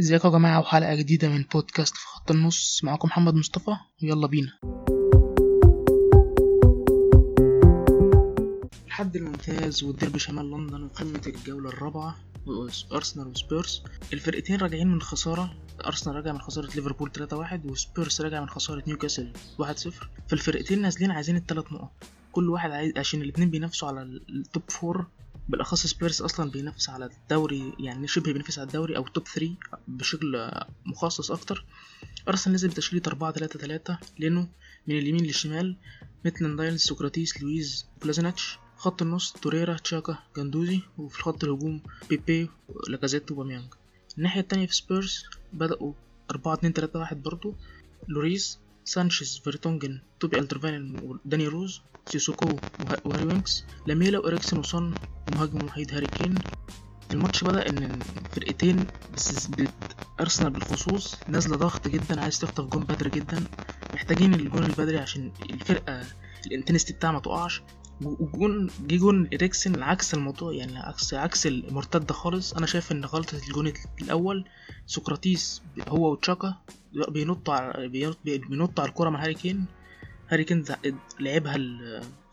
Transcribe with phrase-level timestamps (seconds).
[0.00, 2.80] ازيكم يا جماعة وحلقة جديدة من بودكاست في خط النص.
[2.84, 4.52] معاكم محمد مصطفى ويلا بينا.
[8.86, 12.16] الحد الممتاز والديربي شمال لندن وقمة الجولة الرابعة
[12.92, 13.82] أرسنال وسبيرس.
[14.12, 15.54] الفرقتين راجعين من خسارة.
[15.86, 19.92] أرسنال راجع من خسارة ليفربول 3-1 وسبيرس راجع من خسارة نيوكاسل 1-0
[20.28, 21.90] فالفرقتين نازلين عايزين التلات نقط.
[22.32, 25.06] كل واحد عايز عشان الاتنين بينافسوا على ال top four
[25.48, 29.54] بالأخص سبيرس أصلا بينافس على الدوري يعني شبه بينافس على الدوري أو top 3
[29.88, 30.50] بشكل
[30.86, 31.64] مخصص أكتر.
[32.28, 34.48] أرسنال نزل بتشكيله 4 3 3 لينو
[34.86, 35.76] من اليمين للشمال
[36.24, 42.50] ميتلاند نايلز سقراطيس لويز كولازيناتش خط النص توريرا تشاكا جندوزي وفي خط الهجوم بيبي
[42.88, 43.74] لاكازيت أوباميانج.
[44.18, 45.92] الناحية التانية في سبيرس بدأوا
[46.30, 47.54] 4 2 3 1 برضو.
[48.08, 52.58] لوريس سانشيز فيرتونجن توبي ألدرفيرلد وداني روز سيسوكو
[53.04, 54.94] وهاري وينكس لاميلا وإريكسن وسون
[55.28, 56.40] ومهاجم وحيد هاري كين.
[57.12, 59.48] الماتش بدأ إن الفرقتين بس
[60.20, 63.44] أرسنال بالخصوص نازلة ضغط جدا عايز تخطف جون بدري جدا.
[63.94, 66.04] محتاجين الجون البدري عشان الفرقة
[66.46, 67.62] ال intensity بتاعها ما تقعش.
[68.02, 72.52] وجون جه جون إريكسن عكس الموضوع يعني عكس عكس المرتدة خالص.
[72.54, 74.44] أنا شايف إن غلطة الجون الأول
[74.86, 76.54] سقراطيس هو وتشاكا
[77.08, 77.88] بينطوا على
[78.24, 79.66] بينطوا على الكورة مع هاري كين.
[80.28, 80.64] هاري كين
[81.20, 81.56] لعبها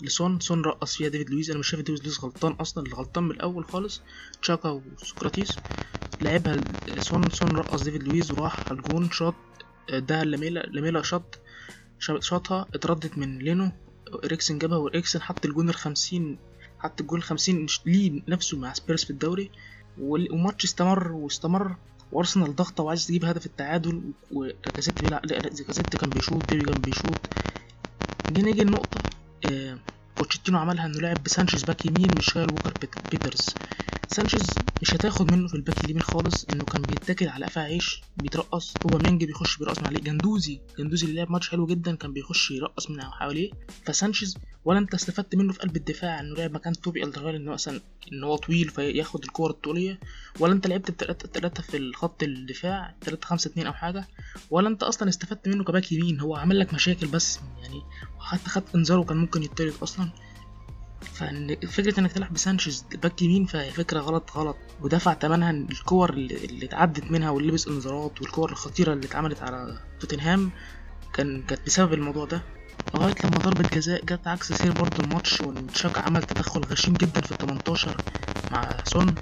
[0.01, 0.39] لسون.
[0.39, 2.83] سون رقص فيها ديفيد لويز أنا مش شايف ديفيد لويز غلطان أصلا.
[2.83, 4.01] اللي غلطان من الأول خالص.
[4.41, 4.69] تشاكا
[5.01, 5.59] وسقراطيس
[6.21, 6.63] لعبها
[6.97, 9.11] سون سون رقص ديفيد لويز وراح على الجون.
[9.11, 9.35] شاط
[9.93, 11.39] ده لاميلا لاميلا شاط
[11.99, 13.71] شاطها اتردت من لينو.
[14.25, 16.37] إريكسن جابها وإريكسن حط الجون الخمسين
[16.79, 19.51] حط الجون الخمسين ليه نفسه مع سبيرس في الدوري
[19.97, 21.75] والماتش استمر واستمر
[22.11, 25.25] وأرسنال ضغطه وعايز تجيب هدف التعادل ولاكازيت بيلعب
[25.99, 27.17] كان بيشوط بيبي كان بيشوط.
[28.29, 29.03] جه نيجي النقطة
[29.45, 29.77] آه
[30.19, 32.75] بوتشيتينو عملها إنه لعب بسانشيز باك يمين مش شايل ووكر
[33.11, 33.57] بيترز.
[34.13, 38.77] سانشيز مش هتاخد منه في الباك اليمين خالص إنه كان بيتاكل على قفا عيش بيترقص.
[38.85, 39.99] أوباميانج بيخش بيرقص من عليه.
[40.01, 43.51] جندوزي جندوزي اللي لعب ماتش حلو جدا كان بيخش يرقص من حواليه.
[43.85, 47.81] فسانشيز ولا أنت استفدت منه في قلب الدفاع إنه لعب مكان توبي ألدرفيرلد انه مثلا
[48.13, 49.99] إن هو طويل فياخد الكور الطولية.
[50.39, 50.91] ولا أنت لعبت
[51.35, 54.07] تلاتة في الخط الدفاع تلاتة خمسة اتنين أو حاجة.
[54.49, 57.81] ولا أنت أصلا استفدت منه كباك يمين هو عمل لك مشاكل بس يعني
[58.19, 60.09] حتى خد إنذاره كان ممكن يطرد أصلا.
[61.03, 64.57] ففكرة إنك تلعب بسانشيز باك يمين فهي فكرة غلط غلط.
[64.81, 70.51] ودفع تمنها الكور اللي, اتعدت منها واللي لبس انذارات والكور الخطيرة اللي اتعملت على توتنهام
[71.13, 72.41] كان كانت بسبب الموضوع ده.
[72.93, 77.31] لغاية لما ضربة جزاء جت عكس سير برضه الماتش وتشاكا عمل تدخل غشيم جدا في
[77.31, 78.01] التمنتاشر
[78.51, 79.15] مع سون.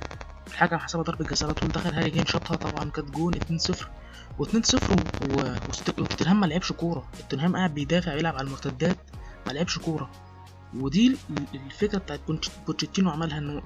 [0.47, 2.55] الحكم حسبها ضربة جزاء على طول دخل هاري كين شاطها.
[2.55, 3.39] طبعا كانت جون 2-0
[4.39, 4.91] و2-0
[5.99, 7.09] وتوتنهام ما لعبش كورة.
[7.19, 8.97] توتنهام قاعد بيدافع بيلعب على المرتدات
[9.47, 10.11] ما لعبش كورة.
[10.75, 11.17] ودي
[11.53, 12.19] الفكرة بتاعت
[12.67, 13.61] بوتشيتينو عملها إنه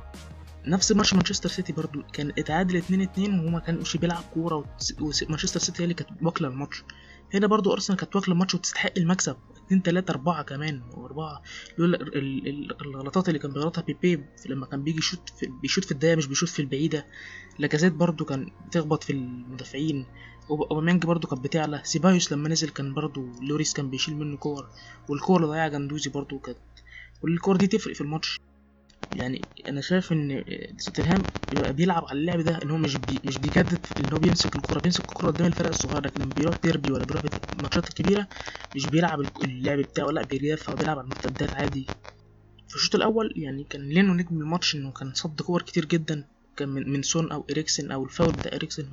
[0.67, 4.65] نفس ماتش مانشستر سيتي برضو كان اتعادل 2 2 وهو ما كانش بيلعب كورة
[5.01, 6.83] ومانشستر سيتي هي اللي كانت واكلة الماتش.
[7.33, 9.35] هنا برضو أرسنال كانت واكلة الماتش وتستحق المكسب.
[9.67, 11.41] 2 3 4 كمان واربعه
[11.77, 11.99] لولا
[12.81, 16.61] الغلطات اللي كان بيغلطها بيبي لما كان بيجي يشوط بيشوط في الضيقة مش بيشوط في
[16.61, 17.05] البعيدة.
[17.59, 20.05] لاكازيت برضو كان بتخبط في المدافعين.
[20.49, 21.81] أوباميانج برضو كانت بتعلى.
[21.83, 24.69] سيبايوس لما نزل كان برضو لوريس كان بيشيل منه كور.
[25.09, 26.57] والكور اللي ضيعها جندوزي برضو كانت
[27.25, 28.39] والكور دي تفرق في الماتش.
[29.11, 30.43] يعني أنا شايف إن
[30.85, 34.55] توتنهام يبقى بيلعب على اللعب ده إن هو مش بي مش بيجدد إن هو بيمسك
[34.55, 34.79] الكورة.
[34.79, 38.27] بيمسك الكورة قدام الفرق الصغيرة لكن لما بيروح ديربي ولا بيروح الماتشات الكبيره
[38.75, 40.11] مش بيلعب اللعب بتاعه.
[40.11, 41.89] لا بيدافع وبيلعب على المرتدات عادي.
[42.67, 46.25] في الشوط الأول يعني كان لينو نجم الماتش إنه كان صد كور كتير جدا.
[46.57, 48.85] كان من, من سون أو إريكسن أو الفاول بتاع إريكسن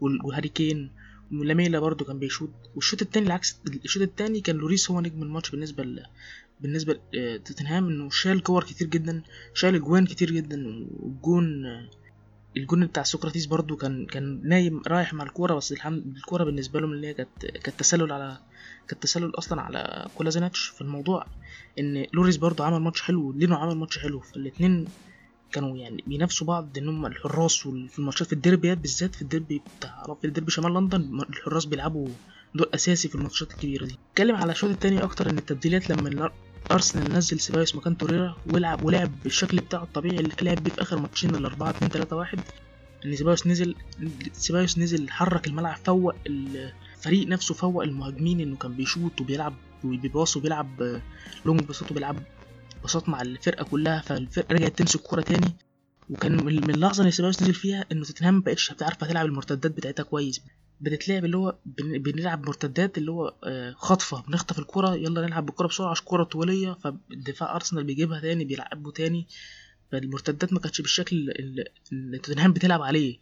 [0.00, 0.90] وهاري كين.
[1.32, 2.50] ولاميلا برضو كان بيشوط.
[2.74, 5.84] والشوط التاني العكس الشوط التاني كان لوريس هو نجم الماتش بالنسبة.
[6.60, 9.22] بالنسبة لتوتنهام إنه شال كور كتير جدا
[9.54, 11.64] شال أجوان كتير جدا والجون
[12.56, 16.92] الجون بتاع سقراطيس برضو كان كان نايم رايح مع الكورة بس الحمد الكورة بالنسبة لهم
[16.92, 18.38] اللي هي كانت كانت تسلل على
[18.88, 20.66] كانت تسلل أصلا على كولازيناتش.
[20.66, 21.26] في الموضوع
[21.78, 24.20] إن لوريس برضو عمل ماتش حلو ولينو عمل ماتش حلو.
[24.20, 24.86] فالاتنين
[25.52, 30.16] كانوا يعني بينافسوا بعض إن هم الحراس في الماتشات في الديربيات بالذات في الديربي بتاع
[30.20, 32.08] في الديربي شمال لندن الحراس بيلعبوا
[32.54, 33.98] دور أساسي في الماتشات الكبيرة دي.
[34.12, 36.30] اتكلم على الشوط التاني أكتر إن التبديلات لما
[36.70, 40.98] أرسنال نزل سيبايوس مكان توريرا ولعب ولعب بالشكل بتاعه الطبيعي اللي لعب بيه في آخر
[40.98, 42.40] ماتشين الاربعة اتنين تلاتة واحد.
[43.04, 43.74] إن سيبايوس نزل
[44.32, 49.54] سيبايوس نزل حرك الملعب فوق الفريق نفسه فوق المهاجمين إنه كان بيشوط وبيلعب
[49.84, 51.00] وبيباص وبيلعب
[51.44, 52.16] لونج بساط وبيلعب
[52.84, 55.56] بساط مع الفرقة كلها فالفرقة رجعت تمسك كورة تاني.
[56.10, 60.40] وكان من اللحظة اللي سيبايوس نزل فيها إنه توتنهام مبقتش عارفه تلعب المرتدات بتاعتها كويس.
[60.80, 63.34] بتتلعب اللي هو بنلعب مرتدات اللي هو
[63.76, 68.90] خطفه بنخطف الكره يلا نلعب بالكره بسرعة عشان كره طوليه فالدفاع أرسنال بيجيبها تاني بيلعبه
[68.90, 69.26] تاني.
[69.92, 71.30] فالمرتدات ما كانتش بالشكل
[71.92, 73.18] اللي توتنهام بتلعب عليه.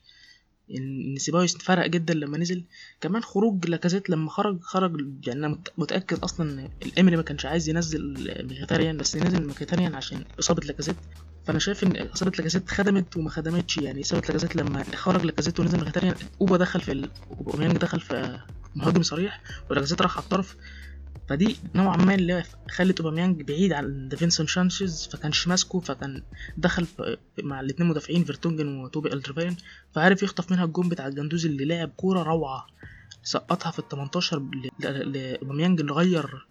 [0.76, 2.64] إن سيبايوس فرق جدا لما نزل.
[3.00, 8.14] كمان خروج لاكازيت لما خرج خرج يعني أنا متأكد أصلا إيمري ما كانش عايز ينزل
[8.48, 10.96] ميخيتاريان بس نزل ميخيتاريان عشان إصابة لاكازيت.
[11.44, 13.78] فأنا شايف إن إصابة لاكازيت خدمت وما خدمتش.
[13.78, 17.10] يعني إصابة لاكازيت لما خرج لاكازيت ونزل ميخيتاريان أوبا دخل في ال...
[17.30, 18.40] أوباميانج دخل في
[18.74, 20.56] مهاجم صريح ولاكازيت راح على الطرف.
[21.28, 26.22] فدي نوعا ما اللي خلت أوباميانج بعيد عن دافينسون شانشيز فما كانش ماسكه فكان
[26.56, 26.86] دخل
[27.42, 29.56] مع الاثنين مدافعين فيرتونجن وتوبي ألدرفيريلد
[29.94, 32.66] فعرف يخطف منها الجون بتاع الجندوزي اللي لعب كورة روعة.
[33.24, 34.42] سقطها في ال 18
[34.80, 36.46] لأوباميانج اللي غير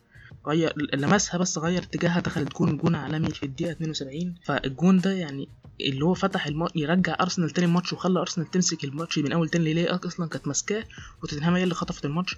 [0.47, 5.49] غير لمسها بس غير اتجاهها دخلت جون جون عالمي في الدقيقة 72 فالجون ده يعني
[5.81, 9.69] اللي هو فتح الماتش يرجع أرسنال تاني الماتش وخلى أرسنال تمسك الماتش من أول تاني
[9.71, 10.83] اللي هي أصلا كانت ماسكاه
[11.23, 12.35] وتوتنهام هي اللي خطفت الماتش.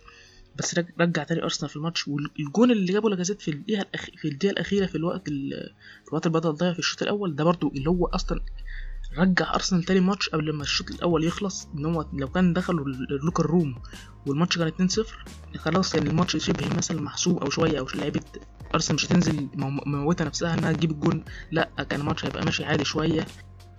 [0.56, 4.06] بس رجع تاني أرسنال في الماتش والجون اللي جابه لاكازيت في الدقيقة الأخ...
[4.18, 5.50] في الدقيقة الأخيرة في الوقت ال...
[6.04, 8.40] في الوقت اللي بدل ضيع في الشوط الأول ده برضو اللي هو أصلا
[9.18, 12.94] رجع أرسنال تاني ماتش قبل ما الشوط الأول يخلص إن هو لو كان دخلوا ال
[12.94, 13.76] locker room
[14.28, 18.22] والماتش كان 2-0 خلاص كان الماتش شبه مثلا محسوب أو شوية أو لعيبة
[18.76, 19.50] أرسنال مش هتنزل
[19.86, 23.26] مموتة نفسها إنها تجيب الجون لأ كان الماتش هيبقى ماشي عادي شوية.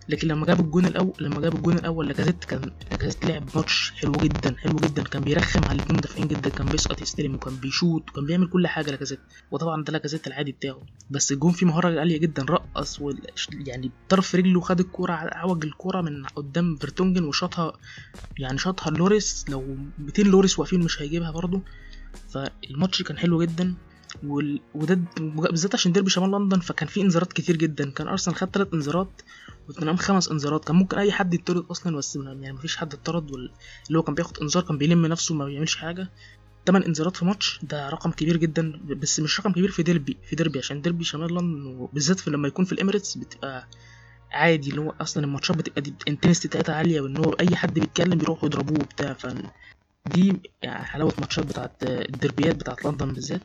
[0.09, 4.13] لكن لما جاب الجون الأول لما جاب الجون الأول لاكازيت كان لاكازيت لعب ماتش حلو
[4.13, 5.03] جدا حلو جدا.
[5.03, 6.51] كان بيرخم على الاثنين مدافعين جدا.
[6.51, 9.21] كان بيسقط يستلم وكان بيشوط وكان بيعمل كل حاجة لاكازيت
[9.51, 10.81] وطبعا ده لاكازيت العادي بتاعه.
[11.11, 12.43] بس الجون فيه مهارة عالية جدا.
[12.45, 13.13] رقص و...
[13.67, 17.73] يعني طرف رجله خد الكوره عوج الكوره من قدام فيرتونجن وشاطها
[18.39, 19.45] يعني شاطها لوريس.
[19.49, 21.63] لو 200 لوريس واقفين مش هيجيبها برضه.
[22.29, 23.75] فالماتش كان حلو جدا.
[24.27, 24.61] وال...
[24.75, 27.91] وده بالذات عشان ديربي شمال لندن فكان في انذارات كتير جدا.
[27.91, 29.23] كان أرسنال خد ثلاث انذارات
[29.69, 30.65] وتوتنهام خمس انذارات.
[30.65, 33.51] كان ممكن أي حد يطرد أصلا بس يعني مفيش حد اتطرد وال...
[33.89, 36.09] اللي هو كان بياخد انذار كان بيلم نفسه ما بيعملش حاجة.
[36.67, 40.37] تمن انذارات في ماتش ده رقم كبير جدا بس مش رقم كبير في ديربي في
[40.37, 43.69] ديربي عشان ديربي شمال لندن وبالذات في لما يكون في الإميريتس بتبقى
[44.33, 47.75] عادي اللي هو أصلا الماتشات بتبقى دي ال intensity بتاعتها عالية وإن هو أي حد
[47.75, 49.13] بيتكلم بيروحوا يضربوه وبتاع.
[49.13, 49.27] ف
[50.15, 53.43] دي يعني حلاوة ماتشات بتاعت الدربيات بتاعت لندن بالذات.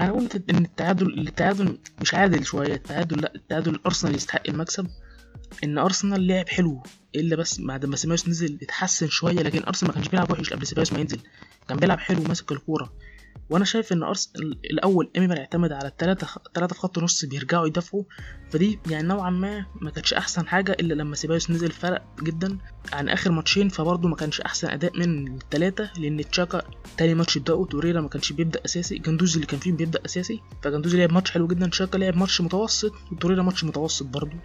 [0.00, 2.74] أنا قلت إن التعادل التعادل مش عادل شوية.
[2.74, 4.86] التعادل لأ التعادل ارسنال يستحق المكسب.
[5.64, 6.82] إن أرسنال لعب حلو
[7.14, 10.66] إلا بس بعد ما سيبايوس نزل اتحسن شوية لكن أرسنال ما كانش بيلعب وحش قبل
[10.66, 11.20] سيبايوس ما ينزل.
[11.68, 12.92] كان بيلعب حلو وماسك الكورة.
[13.50, 18.04] وأنا شايف ان ارسنال الأول إيمري اعتمد على الثلاثه ثلاثة في خط نص بيرجعوا يدافعوا
[18.50, 22.58] فدي يعني نوعا ما ما كانتش أحسن حاجة إلا لما سيبايوس نزل فرق جدا
[22.92, 26.62] عن آخر ماتشين فبرضه ما كانش أحسن أداء من الثلاثه لأن تشاكا
[26.96, 30.98] تاني ماتش بدأوا توريرا ما كانش بيبدأ أساسي جندوزي اللي كان فيه بيبدأ أساسي فجندوزي
[30.98, 34.36] لعب ماتش حلو جدا تشاكا لعب ماتش متوسط وتوريرا ماتش متوسط برضه.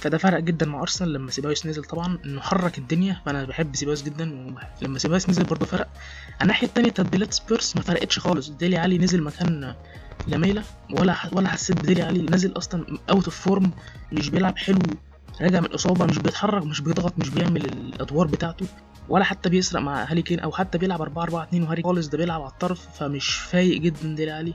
[0.00, 1.84] فده فرق جدا مع أرسنال لما سيبايوس نزل.
[1.84, 5.88] طبعا إنه حرك الدنيا فأنا بحب سيبايوس جدا ولما سيبايوس نزل برضه فرق.
[6.28, 8.48] على الناحية التانية تبديلات سبيرس ما فرقتش خالص.
[8.48, 9.74] ديلي علي نزل مكان
[10.26, 13.70] لاميلا ولا ولا حسيت بديلي علي نزل أصلا out of form
[14.12, 14.78] مش بيلعب حلو
[15.40, 18.66] راجع من الاصابه مش بيتحرك مش بيضغط مش بيعمل الأدوار بتاعته
[19.08, 22.18] ولا حتى بيسرق مع هاري كين أو حتى بيلعب 4 4 2 وهاري خالص ده
[22.18, 24.54] بيلعب على الطرف فمش فايق جدا ديلي علي.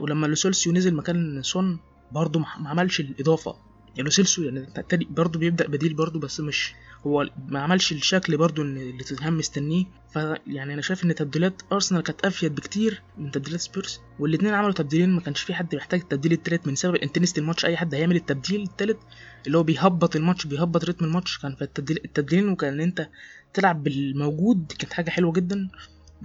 [0.00, 1.78] ولما لوسيلسو نزل مكان سون
[2.12, 3.56] برضه ما عملش الإضافة.
[3.98, 6.74] لوسيلسو يعني تاني برضه بيبدأ بديل برضه بس مش
[7.06, 9.84] هو ما عملش الشكل برضه اللي توتنهام مستنيه.
[10.12, 15.10] فيعني أنا شايف إن تبديلات أرسنال كانت أفيد بكتير من تبديلات سبيرس والاثنين عملوا تبديلين
[15.10, 18.62] ما كانش في حد محتاج التبديل التالت من سبب intensity الماتش أي حد هيعمل التبديل
[18.62, 18.98] التالت
[19.46, 21.38] اللي هو بيهبط الماتش بيهبط رتم الماتش.
[21.38, 23.08] كان في التبديل التبديلين وكان أنت
[23.54, 25.68] تلعب بالموجود كانت حاجة حلوة جدا.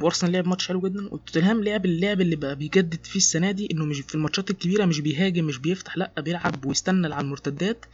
[0.02, 3.86] وارسنال لعب ماتش حلو جدا وتوتنهام لعب اللعب اللي بقى بيجدد فيه السنة دي إنه
[3.86, 7.86] مش في الماتشات الكبيرة مش بيهاجم مش بيفتح لأ بيلعب ويستنى على المرتدات.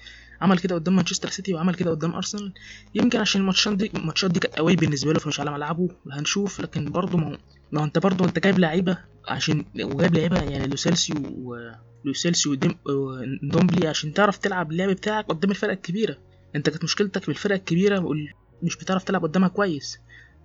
[0.42, 2.54] عمل كده قدام مانشستر سيتي وعمل كده قدام أرسنال.
[2.96, 6.62] يمكن عشان الماتشات دي الماتشات دي كانت قوي بالنسبة له فمش على ملعبه هنشوف.
[6.62, 7.38] لكن برضه ما
[7.72, 11.72] ما انت برضه انت جايب لعيبة عشان وجايب لعيبة يعني لوسيلسو و
[12.06, 16.18] لوسيلسو وندومبيلي عشان تعرف تلعب اللعب بتاعك قدام الفرق الكبيرة.
[16.56, 18.06] انت كانت مشكلتك بالفرق الكبيرة
[18.64, 20.00] مش بتعرف تلعب قدامها كويس.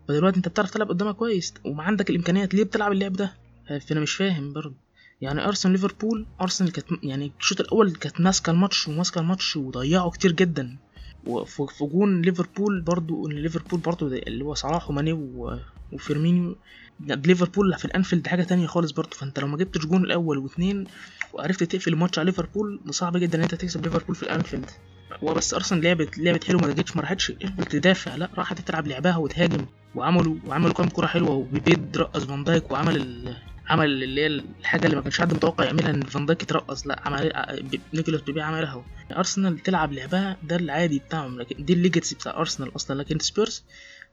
[0.08, 1.54] فدلوقتي انت بتعرف تلعب قدامها كويس.
[1.64, 2.54] وما عندك الامكانيات.
[2.54, 3.34] ليه بتلعب اللعب ده؟
[3.86, 4.74] فانا مش فاهم برضه.
[5.20, 10.32] يعني أرسنال ليفربول أرسنال كانت يعني الشوط الأول كانت ماسكة الماتش وماسكة الماتش وضيعوا كتير
[10.32, 10.76] جدا.
[11.26, 15.12] وفي جون ليفربول برضو ليفربول برضو اللي هو صلاح وماني
[15.92, 16.56] وفيرمينيو
[17.00, 20.84] ليفربول في الأنفيلد حاجة تانية خالص برضو فأنت لو ما جبتش جون الأول واثنين
[21.32, 24.70] وعرفت تقفل الماتش على ليفربول صعب جدا إن أنت تكسب ليفربول في الأنفيلد.
[25.24, 27.32] هو بس أرسنال لعبت لعبت حلو ما جتش ما راحتش
[27.70, 29.66] تدافع لا راحت تلعب لعبها وتهاجم.
[29.94, 33.36] وعملوا وعملوا كام كوره حلوة وبيبي رقص فان دايك وعمل ال...
[33.68, 34.26] عمل اللي هي
[34.60, 37.32] الحاجة اللي ما كانش حد متوقع يعملها إن فان دايك يترقص لا عمل
[37.94, 38.84] نيكولاس بيبي عملها
[39.16, 41.40] أرسنال تلعب لعبها ده العادي بتاعهم.
[41.40, 42.98] لكن دي ال legacy بتاع أرسنال أصلا.
[43.02, 43.64] لكن Spurs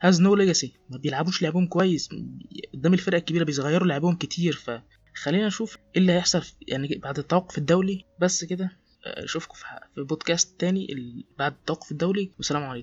[0.04, 2.10] has no legacy ما بيلعبوش لعبهم كويس.
[2.74, 4.54] قدام الفرق الكبيرة بيصغيروا لعبهم كتير.
[5.16, 8.06] فخلينا نشوف إيه اللي هيحصل يعني بعد التوقف الدولي.
[8.20, 8.72] بس كده
[9.06, 9.56] أشوفكم
[9.96, 10.88] في بودكاست تاني
[11.40, 12.32] بعد التوقف الدولي.
[12.38, 12.82] والسلام عليكم.